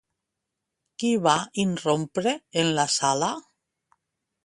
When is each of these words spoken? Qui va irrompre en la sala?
Qui 1.03 1.11
va 1.27 1.35
irrompre 1.65 2.35
en 2.65 2.75
la 2.81 2.89
sala? 2.99 3.33